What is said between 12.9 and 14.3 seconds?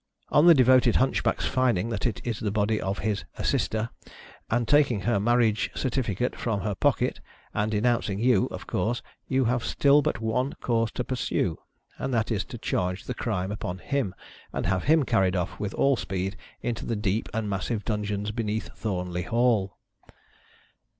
OF THE PEOPLE. 175 charge the crime upon him,